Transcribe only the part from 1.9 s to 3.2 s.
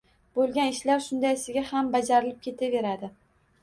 bajarilib ketilaveradi.